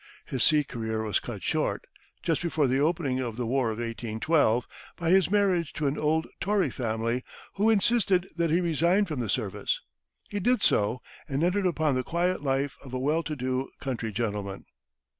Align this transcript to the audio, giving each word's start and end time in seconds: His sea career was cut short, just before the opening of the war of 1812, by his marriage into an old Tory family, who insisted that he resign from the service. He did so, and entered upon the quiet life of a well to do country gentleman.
His 0.25 0.43
sea 0.43 0.63
career 0.63 1.03
was 1.03 1.19
cut 1.19 1.43
short, 1.43 1.85
just 2.23 2.41
before 2.41 2.65
the 2.65 2.79
opening 2.79 3.19
of 3.19 3.35
the 3.37 3.45
war 3.45 3.69
of 3.69 3.77
1812, 3.77 4.67
by 4.97 5.11
his 5.11 5.29
marriage 5.29 5.73
into 5.73 5.85
an 5.85 5.99
old 5.99 6.25
Tory 6.39 6.71
family, 6.71 7.23
who 7.53 7.69
insisted 7.69 8.27
that 8.35 8.49
he 8.49 8.61
resign 8.61 9.05
from 9.05 9.19
the 9.19 9.29
service. 9.29 9.79
He 10.27 10.39
did 10.39 10.63
so, 10.63 11.03
and 11.29 11.43
entered 11.43 11.67
upon 11.67 11.93
the 11.93 12.01
quiet 12.03 12.41
life 12.41 12.77
of 12.83 12.95
a 12.95 12.99
well 12.99 13.21
to 13.21 13.35
do 13.35 13.69
country 13.79 14.11
gentleman. 14.11 14.65